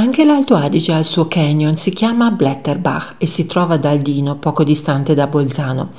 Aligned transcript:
Anche 0.00 0.24
l'Alto 0.24 0.54
Adige 0.54 0.94
ha 0.94 0.98
il 0.98 1.04
suo 1.04 1.28
canyon, 1.28 1.76
si 1.76 1.90
chiama 1.90 2.30
Blätterbach 2.30 3.16
e 3.18 3.26
si 3.26 3.44
trova 3.44 3.74
ad 3.74 3.84
Aldino, 3.84 4.36
poco 4.36 4.64
distante 4.64 5.12
da 5.12 5.26
Bolzano. 5.26 5.90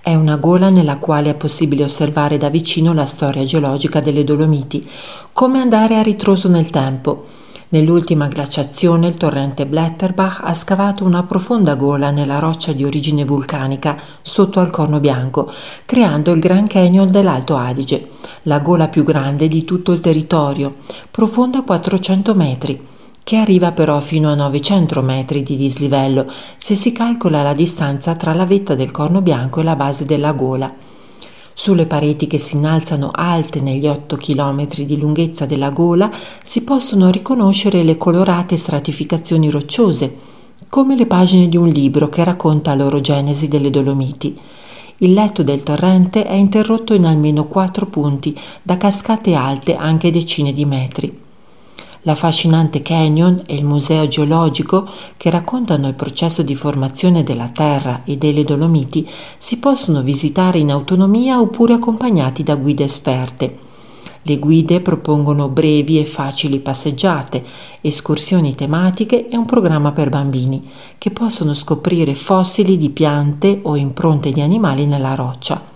È 0.00 0.14
una 0.14 0.36
gola 0.38 0.70
nella 0.70 0.96
quale 0.96 1.28
è 1.28 1.34
possibile 1.34 1.84
osservare 1.84 2.38
da 2.38 2.48
vicino 2.48 2.94
la 2.94 3.04
storia 3.04 3.44
geologica 3.44 4.00
delle 4.00 4.24
Dolomiti, 4.24 4.88
come 5.34 5.60
andare 5.60 5.98
a 5.98 6.02
ritroso 6.02 6.48
nel 6.48 6.70
tempo. 6.70 7.26
Nell'ultima 7.68 8.28
glaciazione 8.28 9.08
il 9.08 9.18
torrente 9.18 9.66
Blätterbach 9.66 10.40
ha 10.42 10.54
scavato 10.54 11.04
una 11.04 11.24
profonda 11.24 11.74
gola 11.74 12.10
nella 12.10 12.38
roccia 12.38 12.72
di 12.72 12.84
origine 12.84 13.26
vulcanica 13.26 13.98
sotto 14.22 14.60
al 14.60 14.70
Corno 14.70 15.00
Bianco, 15.00 15.52
creando 15.84 16.32
il 16.32 16.40
Grand 16.40 16.66
Canyon 16.66 17.10
dell'Alto 17.10 17.56
Adige, 17.56 18.08
la 18.44 18.60
gola 18.60 18.88
più 18.88 19.04
grande 19.04 19.48
di 19.48 19.66
tutto 19.66 19.92
il 19.92 20.00
territorio, 20.00 20.76
profonda 21.10 21.60
400 21.60 22.34
metri 22.34 22.98
che 23.30 23.36
arriva 23.36 23.70
però 23.70 24.00
fino 24.00 24.28
a 24.28 24.34
900 24.34 25.02
metri 25.02 25.44
di 25.44 25.54
dislivello 25.54 26.28
se 26.56 26.74
si 26.74 26.90
calcola 26.90 27.42
la 27.42 27.52
distanza 27.52 28.16
tra 28.16 28.34
la 28.34 28.44
vetta 28.44 28.74
del 28.74 28.90
corno 28.90 29.22
bianco 29.22 29.60
e 29.60 29.62
la 29.62 29.76
base 29.76 30.04
della 30.04 30.32
gola. 30.32 30.74
Sulle 31.54 31.86
pareti 31.86 32.26
che 32.26 32.38
si 32.38 32.56
innalzano 32.56 33.10
alte 33.12 33.60
negli 33.60 33.86
8 33.86 34.16
km 34.16 34.66
di 34.84 34.98
lunghezza 34.98 35.46
della 35.46 35.70
gola 35.70 36.10
si 36.42 36.64
possono 36.64 37.08
riconoscere 37.08 37.84
le 37.84 37.96
colorate 37.96 38.56
stratificazioni 38.56 39.48
rocciose, 39.48 40.12
come 40.68 40.96
le 40.96 41.06
pagine 41.06 41.48
di 41.48 41.56
un 41.56 41.68
libro 41.68 42.08
che 42.08 42.24
racconta 42.24 42.74
l'orogenesi 42.74 43.46
delle 43.46 43.70
Dolomiti. 43.70 44.36
Il 44.96 45.12
letto 45.12 45.44
del 45.44 45.62
torrente 45.62 46.24
è 46.26 46.34
interrotto 46.34 46.94
in 46.94 47.04
almeno 47.04 47.46
quattro 47.46 47.86
punti 47.86 48.36
da 48.60 48.76
cascate 48.76 49.34
alte 49.34 49.76
anche 49.76 50.10
decine 50.10 50.52
di 50.52 50.64
metri. 50.64 51.28
L'affascinante 52.02 52.80
canyon 52.80 53.42
e 53.44 53.54
il 53.54 53.64
museo 53.66 54.08
geologico 54.08 54.88
che 55.18 55.28
raccontano 55.28 55.86
il 55.86 55.94
processo 55.94 56.42
di 56.42 56.54
formazione 56.54 57.22
della 57.22 57.48
Terra 57.48 58.02
e 58.04 58.16
delle 58.16 58.42
Dolomiti 58.42 59.06
si 59.36 59.58
possono 59.58 60.00
visitare 60.00 60.58
in 60.58 60.70
autonomia 60.70 61.40
oppure 61.40 61.74
accompagnati 61.74 62.42
da 62.42 62.56
guide 62.56 62.84
esperte. 62.84 63.58
Le 64.22 64.38
guide 64.38 64.80
propongono 64.80 65.48
brevi 65.48 65.98
e 65.98 66.06
facili 66.06 66.60
passeggiate, 66.60 67.44
escursioni 67.82 68.54
tematiche 68.54 69.28
e 69.28 69.36
un 69.36 69.44
programma 69.44 69.92
per 69.92 70.08
bambini 70.08 70.70
che 70.96 71.10
possono 71.10 71.52
scoprire 71.52 72.14
fossili 72.14 72.78
di 72.78 72.88
piante 72.88 73.60
o 73.62 73.76
impronte 73.76 74.32
di 74.32 74.40
animali 74.40 74.86
nella 74.86 75.14
roccia. 75.14 75.69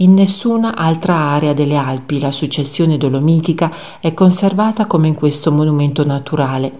In 0.00 0.12
nessuna 0.12 0.76
altra 0.76 1.14
area 1.14 1.54
delle 1.54 1.76
Alpi 1.76 2.18
la 2.18 2.30
successione 2.30 2.98
dolomitica 2.98 3.72
è 3.98 4.12
conservata 4.12 4.84
come 4.84 5.08
in 5.08 5.14
questo 5.14 5.50
monumento 5.50 6.04
naturale, 6.04 6.70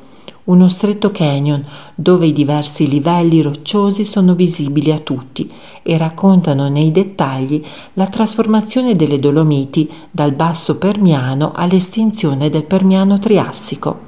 uno 0.44 0.68
stretto 0.68 1.10
canyon 1.12 1.64
dove 1.94 2.26
i 2.26 2.32
diversi 2.34 2.86
livelli 2.86 3.40
rocciosi 3.40 4.04
sono 4.04 4.34
visibili 4.34 4.92
a 4.92 4.98
tutti 4.98 5.50
e 5.82 5.96
raccontano 5.96 6.68
nei 6.68 6.92
dettagli 6.92 7.64
la 7.94 8.06
trasformazione 8.06 8.94
delle 8.94 9.18
Dolomiti 9.18 9.90
dal 10.10 10.32
basso 10.32 10.76
Permiano 10.76 11.52
all'estinzione 11.54 12.50
del 12.50 12.64
Permiano 12.64 13.18
Triassico. 13.18 14.05